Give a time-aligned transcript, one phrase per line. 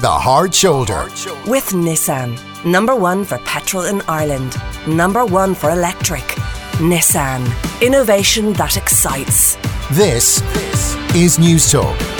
[0.00, 1.08] The Hard Shoulder.
[1.46, 2.38] With Nissan.
[2.64, 4.56] Number one for petrol in Ireland.
[4.86, 6.24] Number one for electric.
[6.80, 7.44] Nissan.
[7.82, 9.56] Innovation that excites.
[9.90, 10.40] This
[11.14, 12.19] is Newstalk.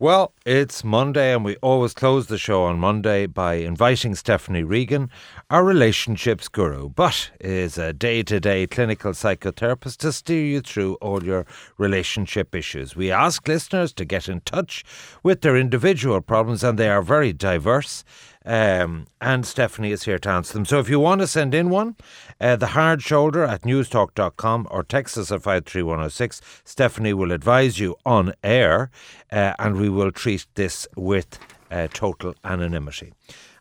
[0.00, 5.08] Well, it's Monday, and we always close the show on Monday by inviting Stephanie Regan,
[5.50, 10.94] our relationships guru, but is a day to day clinical psychotherapist to steer you through
[10.94, 11.46] all your
[11.78, 12.96] relationship issues.
[12.96, 14.82] We ask listeners to get in touch
[15.22, 18.02] with their individual problems, and they are very diverse.
[18.44, 20.66] Um, and Stephanie is here to answer them.
[20.66, 21.96] So if you want to send in one,
[22.40, 26.42] uh, the hard shoulder at newstalk.com or text us at 53106.
[26.64, 28.90] Stephanie will advise you on air
[29.32, 31.38] uh, and we will treat this with
[31.70, 33.12] uh, total anonymity.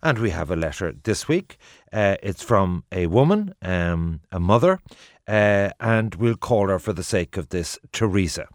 [0.02, 1.58] And we have a letter this week.
[1.94, 4.82] Uh, it's from a woman, um, a mother,
[5.28, 8.48] uh, and we'll call her for the sake of this Teresa.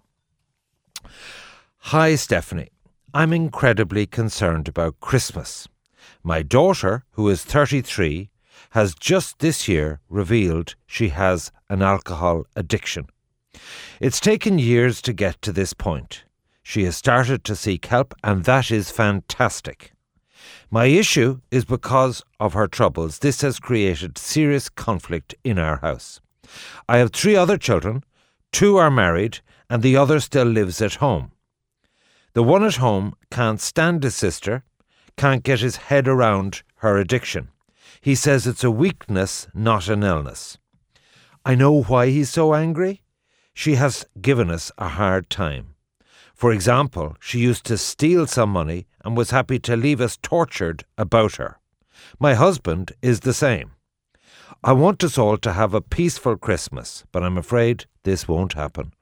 [1.78, 2.68] Hi, Stephanie.
[3.14, 5.66] I'm incredibly concerned about Christmas.
[6.28, 8.28] My daughter, who is 33,
[8.72, 13.06] has just this year revealed she has an alcohol addiction.
[13.98, 16.24] It's taken years to get to this point.
[16.62, 19.92] She has started to seek help, and that is fantastic.
[20.70, 26.20] My issue is because of her troubles, this has created serious conflict in our house.
[26.86, 28.04] I have three other children,
[28.52, 29.38] two are married,
[29.70, 31.32] and the other still lives at home.
[32.34, 34.64] The one at home can't stand his sister
[35.18, 37.48] can't get his head around her addiction.
[38.00, 40.58] He says it's a weakness, not an illness.
[41.44, 43.02] I know why he's so angry.
[43.52, 45.74] She has given us a hard time.
[46.34, 50.84] For example, she used to steal some money and was happy to leave us tortured
[50.96, 51.58] about her.
[52.20, 53.72] My husband is the same.
[54.62, 58.92] I want us all to have a peaceful Christmas, but I'm afraid this won't happen.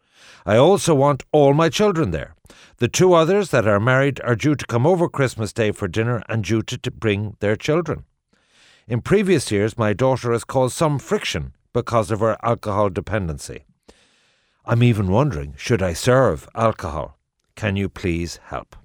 [0.44, 2.34] I also want all my children there.
[2.78, 6.22] The two others that are married are due to come over Christmas Day for dinner
[6.28, 8.04] and due to, to bring their children.
[8.86, 13.64] In previous years, my daughter has caused some friction because of her alcohol dependency.
[14.64, 17.18] I'm even wondering should I serve alcohol?
[17.54, 18.76] Can you please help?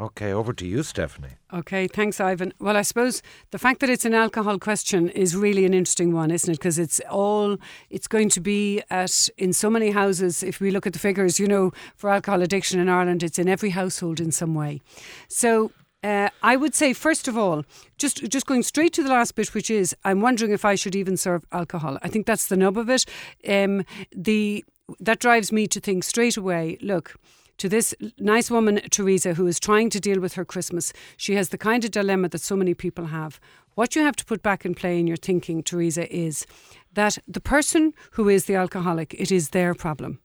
[0.00, 1.30] Okay, over to you, Stephanie.
[1.52, 2.52] Okay, thanks, Ivan.
[2.60, 3.20] Well, I suppose
[3.50, 6.58] the fact that it's an alcohol question is really an interesting one, isn't it?
[6.58, 7.56] Because it's all,
[7.90, 11.40] it's going to be at, in so many houses, if we look at the figures,
[11.40, 14.80] you know, for alcohol addiction in Ireland, it's in every household in some way.
[15.26, 15.72] So,
[16.04, 17.64] uh, I would say, first of all,
[17.96, 20.94] just just going straight to the last bit, which is, I'm wondering if I should
[20.94, 21.98] even serve alcohol.
[22.02, 23.04] I think that's the nub of it.
[23.48, 24.64] Um, the
[25.00, 26.78] that drives me to think straight away.
[26.80, 27.16] Look,
[27.58, 30.92] to this nice woman, Teresa, who is trying to deal with her Christmas.
[31.16, 33.38] She has the kind of dilemma that so many people have.
[33.74, 36.46] What you have to put back in play in your thinking, Teresa, is
[36.94, 40.20] that the person who is the alcoholic, it is their problem.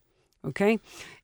[0.45, 0.79] Okay?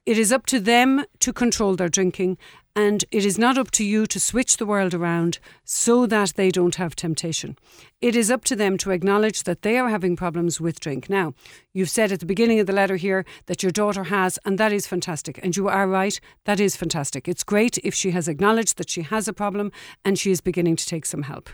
[0.09, 2.39] It is up to them to control their drinking,
[2.75, 6.49] and it is not up to you to switch the world around so that they
[6.49, 7.55] don't have temptation.
[8.01, 11.11] It is up to them to acknowledge that they are having problems with drink.
[11.11, 11.35] Now,
[11.73, 14.73] you've said at the beginning of the letter here that your daughter has, and that
[14.73, 15.39] is fantastic.
[15.43, 17.27] And you are right, that is fantastic.
[17.27, 19.71] It's great if she has acknowledged that she has a problem
[20.03, 21.51] and she is beginning to take some help.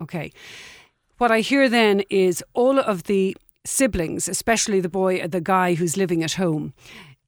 [0.00, 0.30] Okay.
[1.18, 5.96] What I hear then is all of the siblings, especially the boy, the guy who's
[5.96, 6.72] living at home,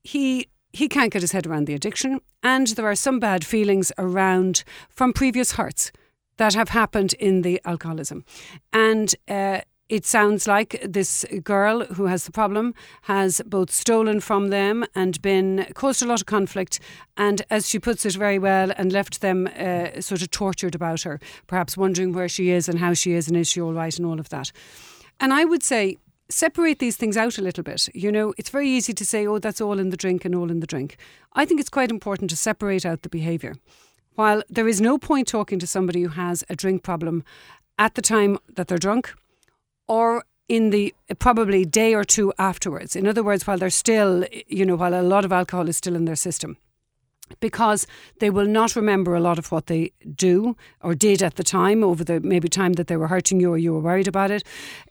[0.05, 3.93] he he can't get his head around the addiction, and there are some bad feelings
[3.99, 5.93] around from previous hurts
[6.37, 8.25] that have happened in the alcoholism.
[8.73, 14.49] And uh, it sounds like this girl who has the problem has both stolen from
[14.49, 16.79] them and been caused a lot of conflict,
[17.17, 21.03] and as she puts it very well, and left them uh, sort of tortured about
[21.03, 23.99] her, perhaps wondering where she is and how she is and is she all right
[23.99, 24.53] and all of that.
[25.21, 25.97] And I would say
[26.31, 27.89] separate these things out a little bit.
[27.95, 30.51] You know, it's very easy to say, oh, that's all in the drink and all
[30.51, 30.97] in the drink.
[31.33, 33.57] I think it's quite important to separate out the behaviour.
[34.15, 37.25] While there is no point talking to somebody who has a drink problem
[37.79, 39.15] at the time that they're drunk
[39.87, 42.97] or in the probably day or two afterwards.
[42.97, 45.95] In other words, while they're still, you know, while a lot of alcohol is still
[45.95, 46.57] in their system
[47.41, 47.87] because
[48.21, 51.83] they will not remember a lot of what they do or did at the time
[51.85, 54.43] over the maybe time that they were hurting you or you were worried about it.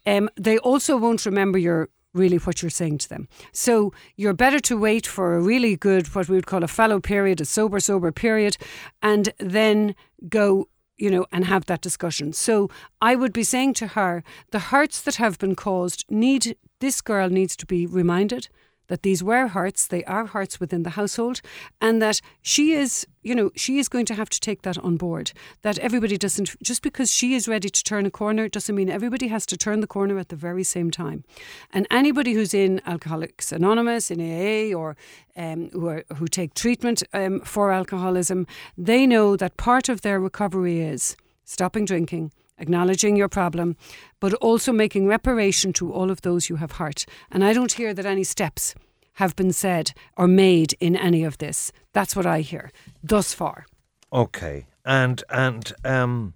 [0.06, 3.28] Um, they also won't remember your really what you're saying to them.
[3.51, 7.00] So you're better to wait for a really good what we would call a fallow
[7.00, 8.57] period, a sober sober period,
[9.01, 9.95] and then
[10.28, 10.68] go
[10.98, 12.33] you know, and have that discussion.
[12.33, 12.69] So
[13.01, 17.30] I would be saying to her, the hurts that have been caused need this girl
[17.30, 18.50] needs to be reminded
[18.88, 21.42] that these were hearts, they are hearts within the household,
[21.81, 24.98] and that she is, you know, she is going to have to take that on
[24.98, 25.31] board.
[25.62, 29.28] That everybody doesn't, just because she is ready to turn a corner, doesn't mean everybody
[29.28, 31.24] has to turn the corner at the very same time.
[31.72, 34.95] And anybody who's in Alcoholics Anonymous, in AA, or
[35.36, 38.48] um, who, are, who take treatment um, for alcoholism,
[38.78, 43.75] they know that part of their recovery is stopping drinking acknowledging your problem,
[44.19, 47.06] but also making reparation to all of those you have hurt.
[47.31, 48.75] And I don't hear that any steps
[49.13, 51.71] have been said or made in any of this.
[51.94, 52.71] That's what I hear
[53.04, 53.65] thus far.
[54.13, 56.33] Okay, and and um,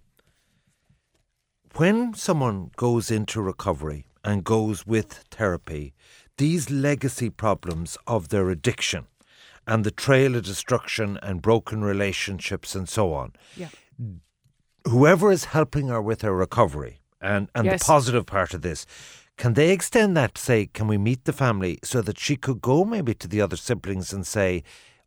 [1.75, 5.93] when someone goes into recovery and goes with therapy,
[6.37, 9.07] these legacy problems of their addiction
[9.67, 13.33] and the trail of destruction and broken relationships and so on.
[13.55, 13.69] Yeah
[14.85, 17.81] whoever is helping her with her recovery and, and Yes.
[17.81, 18.85] the positive part of this,
[19.37, 22.61] can they extend that to say, can we meet the family so that she could
[22.61, 24.63] go maybe to the other siblings and say,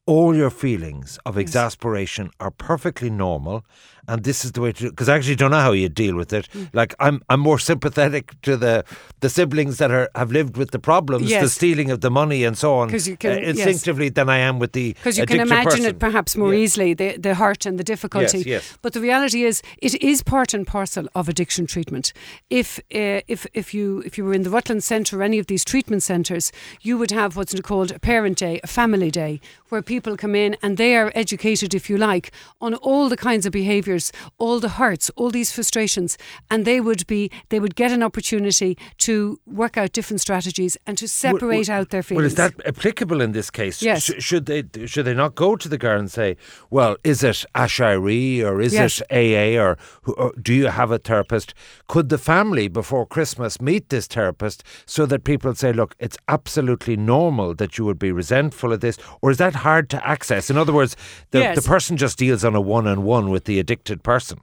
[0.06, 3.64] all your feelings of exasperation are perfectly normal,
[4.08, 4.90] and this is the way to do it.
[4.90, 6.46] Because I actually don't know how you deal with it.
[6.52, 6.64] Hmm.
[6.72, 8.84] Like I'm, I'm more sympathetic to the
[9.20, 12.56] the siblings that are have lived with the problems, the stealing of the money and
[12.58, 13.48] so on, you can- uh, yes.
[13.66, 15.86] instinctively than I am with the Because you can imagine person.
[15.86, 16.60] it perhaps more Yeah.
[16.64, 18.38] easily, the, the hurt and the difficulty.
[18.38, 18.78] Yes, yes.
[18.82, 22.12] But the reality is, it is part and parcel of addiction treatment.
[22.50, 25.46] If uh, if if you if you were in the Rutland Centre or any of
[25.46, 26.52] these treatment centres,
[26.82, 29.40] you would have what's called a parent day, a family day,
[29.70, 32.30] where people come in and they are educated, if you like,
[32.60, 33.52] on all the kinds of
[33.94, 36.18] behaviours, all the hurts, all these frustrations,
[36.50, 40.98] and they would be they would get an opportunity to work out different strategies and
[40.98, 42.20] to separate out their feelings.
[42.22, 43.82] Well, is that applicable in this case?
[43.82, 44.02] Yes.
[44.04, 46.36] Sh- should they should they not go to the guard and say,
[46.70, 49.00] "Well, is it Aiséirí or is Yes.
[49.00, 49.76] it AA or,
[50.06, 51.54] or do you have a therapist?"
[51.88, 56.96] Could the family before Christmas meet this therapist so that people say, "Look, it's absolutely
[56.96, 60.50] normal that you would be resentful of this," or is that hard to access?
[60.50, 60.96] In other words,
[61.30, 61.56] the, Yes.
[61.56, 64.40] the person just deals on a one-on-one with the addicted person.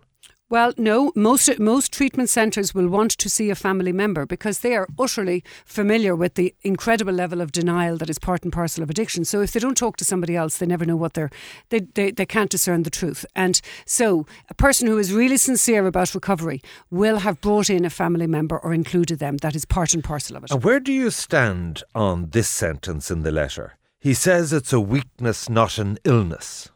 [0.51, 4.75] Well, no, most most treatment centres will want to see a family member because they
[4.75, 8.89] are utterly familiar with the incredible level of denial that is part and parcel of
[8.89, 9.23] addiction.
[9.23, 11.29] So if they don't talk to somebody else, they never know what they're
[11.69, 13.25] they, they, they can't discern the truth.
[13.33, 17.89] And so a person who is really sincere about recovery will have brought in a
[17.89, 19.37] family member or included them.
[19.37, 20.51] That is part and parcel of it.
[20.51, 23.77] And where do you stand on this sentence in the letter?
[24.01, 26.71] He says it's a weakness, not an illness.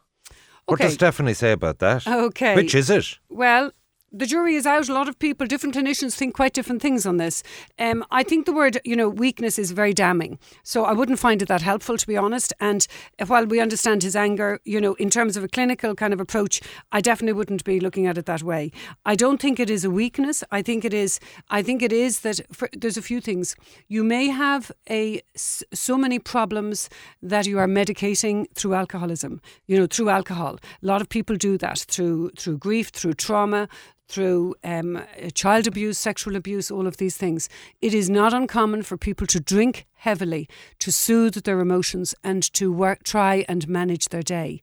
[0.66, 0.84] What Okay.
[0.84, 2.06] does Stephanie say about that?
[2.06, 2.54] Okay.
[2.56, 3.18] Which is it?
[3.28, 3.72] Well,
[4.18, 4.88] the jury is out.
[4.88, 7.42] A lot of people, different clinicians, think quite different things on this.
[7.78, 10.38] Um, I think the word, you know, weakness is very damning.
[10.62, 12.52] So I wouldn't find it that helpful, to be honest.
[12.58, 12.86] And
[13.26, 16.60] while we understand his anger, you know, in terms of a clinical kind of approach,
[16.92, 18.72] I definitely wouldn't be looking at it that way.
[19.04, 20.42] I don't think it is a weakness.
[20.50, 21.20] I think it is.
[21.50, 23.54] I think it is that for, there's a few things.
[23.88, 26.88] You may have a so many problems
[27.22, 29.40] that you are medicating through alcoholism.
[29.66, 30.58] You know, through alcohol.
[30.82, 33.68] A lot of people do that through through grief, through trauma,
[34.08, 35.02] through um, uh,
[35.34, 37.48] child abuse, sexual abuse, all of these things.
[37.80, 40.48] It is not uncommon for people to drink heavily
[40.78, 44.60] to soothe their emotions and to work, try and manage their day.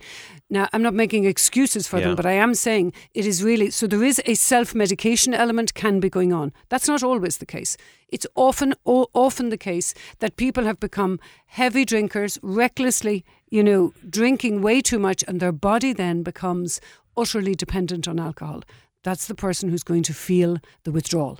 [0.50, 2.07] Now, I'm not making excuses for Yeah.
[2.07, 3.88] them, but I am saying it is really so.
[3.88, 6.54] There is a self-medication element can be going on.
[6.69, 7.75] That's not always the case.
[8.07, 13.92] It's often o- often the case that people have become heavy drinkers, recklessly, you know,
[14.10, 16.80] drinking way too much, and their body then becomes
[17.18, 18.62] utterly dependent on alcohol.
[19.03, 21.39] That's the person who's going to feel the withdrawal.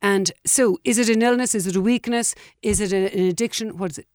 [0.00, 1.54] And so, is it an illness?
[1.54, 2.34] Is it a weakness?
[2.62, 3.78] Is it an addiction?
[3.78, 4.06] What is it?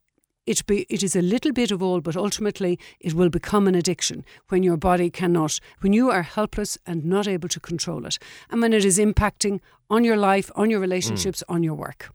[0.45, 3.75] It, be, it is a little bit of all, but ultimately it will become an
[3.75, 8.17] addiction when your body cannot, when you are helpless and not able to control it,
[8.49, 9.59] and when it is impacting
[9.89, 11.53] on your life, on your relationships, mm.
[11.53, 12.11] on your work.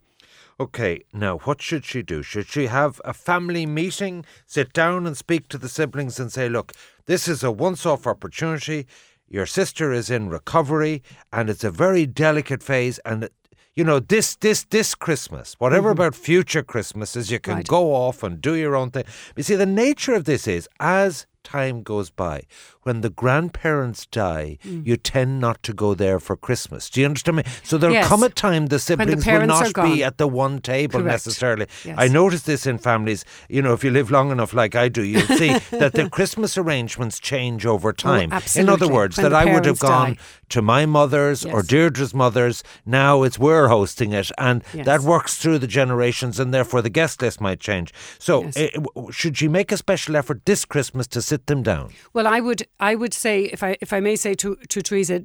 [0.58, 2.22] Okay, now what should she do?
[2.22, 6.48] Should she have a family meeting, sit down and speak to the siblings and say,
[6.48, 6.72] look,
[7.06, 8.86] this is a once off opportunity.
[9.32, 12.98] Your sister is in recovery and it's a very delicate phase.
[13.06, 13.30] And,
[13.74, 16.02] you know, this, this, this Christmas, whatever mm-hmm.
[16.02, 17.66] about future Christmases, you can Right.
[17.66, 19.04] go off and do your own thing.
[19.34, 22.42] You see, the nature of this is as time goes by,
[22.82, 24.86] when the grandparents die, Mm.
[24.86, 26.88] you tend not to go there for Christmas.
[26.90, 27.42] Do you understand me?
[27.62, 28.08] So there'll Yes.
[28.08, 31.12] come a time the siblings will not be at the one table Correct.
[31.12, 31.66] necessarily.
[31.84, 31.96] Yes.
[31.98, 33.24] I notice this in families.
[33.48, 36.56] You know, if you live long enough, like I do, you'll see that the Christmas
[36.58, 38.32] arrangements change over time.
[38.56, 40.18] in other words, When that I would have gone die.
[40.50, 42.62] to my mother's or Deirdre's mother's.
[42.86, 44.86] Now it's we're hosting it, and Yes.
[44.86, 47.92] that works through the generations, and therefore the guest list might change.
[48.18, 48.56] So, Yes.
[48.56, 48.68] eh,
[49.10, 51.86] should she make a special effort this Christmas to sit them down?
[52.14, 52.60] Well, I would,
[52.90, 55.16] I would say, if I, if I may say to, to Teresa,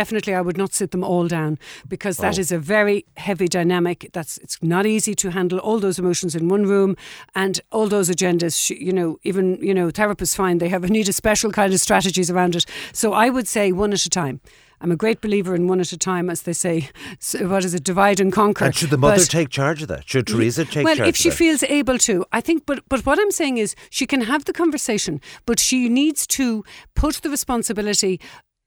[0.00, 1.58] definitely I would not sit them all down
[1.94, 2.40] because that Oh.
[2.40, 3.98] is a very heavy dynamic.
[4.12, 6.96] That's it's not easy to handle all those emotions in one room
[7.34, 8.70] and all those agendas.
[8.70, 12.30] You know, even you know, therapists find they have need a special kind of strategies
[12.30, 12.64] around it.
[12.92, 14.40] So I would say one at a time.
[14.80, 16.90] I'm a great believer in one at a time, as they say.
[17.18, 17.82] So what is it?
[17.84, 18.64] Divide and conquer.
[18.66, 20.08] And should the mother But- take charge of that?
[20.08, 22.64] Should mm, Teresa take well, charge if she feels able to, I think.
[22.66, 26.64] But but what I'm saying is, she can have the conversation, but she needs to
[26.94, 28.20] put the responsibility.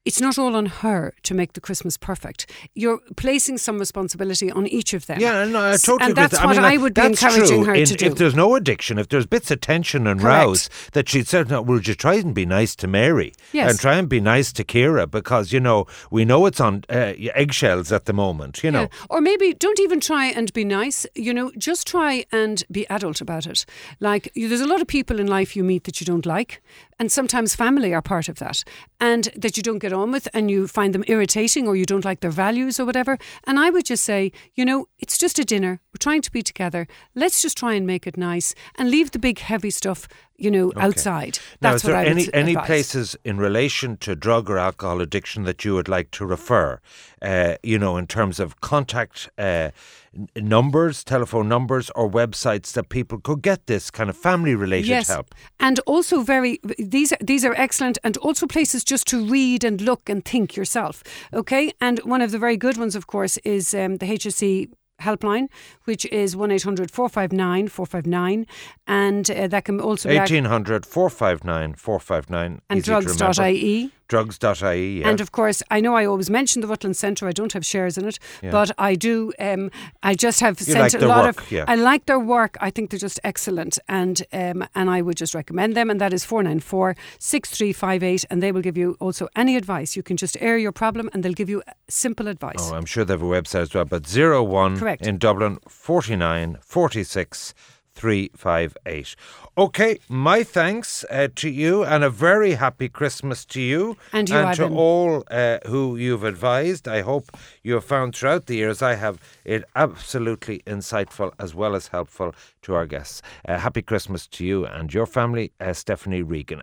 [0.03, 2.49] It's not all on her to make the Christmas perfect.
[2.73, 5.19] You're placing some responsibility on each of them.
[5.19, 6.45] Yeah, no, I totally And agree that's that.
[6.47, 7.63] what mean, I, would be encouraging true.
[7.65, 8.05] her In- to do.
[8.07, 10.45] If there's no addiction, if there's bits of tension and Correct.
[10.47, 13.33] rows, that she'd say, no, will you try and be nice to Mary?
[13.51, 13.69] Yes.
[13.69, 17.13] And try and be nice to Kira because, you know, we know it's on uh,
[17.35, 18.81] eggshells at the moment, you know.
[18.91, 19.05] Yeah.
[19.11, 21.05] Or maybe don't even try and be nice.
[21.13, 23.65] You know, just try and be adult about it.
[23.99, 26.59] Like, you, there's a lot of people in life you meet that you don't like,
[27.01, 28.63] and sometimes family are part of that,
[28.99, 32.05] and that you don't get on with, and you find them irritating, or you don't
[32.05, 33.17] like their values or whatever.
[33.47, 35.81] And I would just say, you know, it's just a dinner.
[35.91, 36.87] We're trying to be together.
[37.15, 40.71] Let's just try and make it nice, and leave the big heavy stuff, you know,
[40.77, 41.39] outside.
[41.59, 42.67] Now, That's is there what I any any advise.
[42.67, 46.79] places in relation to drug or alcohol addiction that you would like to refer?
[47.19, 49.71] Uh, you know, in terms of contact uh,
[50.15, 54.87] n- numbers, telephone numbers, or websites that people could get this kind of family related
[54.87, 55.07] yes.
[55.07, 55.33] help.
[55.59, 59.81] And also very these are these are excellent and also places just to read and
[59.81, 61.03] look and think yourself.
[61.33, 61.71] Okay?
[61.79, 64.69] And one of the very good ones of course is um, the HSE
[65.01, 65.47] helpline
[65.85, 68.45] which is 1800 459 459
[68.87, 72.61] and uh, that can also be ac- 1800 459 459.
[72.69, 75.07] and drugs.ie Drugs.ie, yeah.
[75.07, 77.29] And of course, I know I always mention the Rutland Centre.
[77.29, 79.31] I don't have shares in it, but I do.
[79.39, 79.71] Um,
[80.03, 81.49] I just have sent like a lot work, of.
[81.49, 81.63] yeah.
[81.65, 82.57] I like their work.
[82.59, 85.89] I think they're just excellent, and um, and I would just recommend them.
[85.89, 89.95] And that is 494 6358, and they will give you also any advice.
[89.95, 92.59] You can just air your problem, and they'll give you simple advice.
[92.59, 95.07] Oh, I'm sure they have a website as well, but 01 Correct.
[95.07, 97.53] in Dublin 49 46
[97.95, 99.15] 358.
[99.57, 104.53] Okay, my thanks uh, to you and a very happy Christmas to you And you,
[104.55, 106.87] to all uh, who you've advised.
[106.87, 111.75] I hope you have found throughout the years I have it absolutely insightful as well
[111.75, 112.33] as helpful
[112.63, 113.21] to our guests.
[113.47, 116.61] Uh, happy Christmas to you and your family, uh, Stephanie Regan.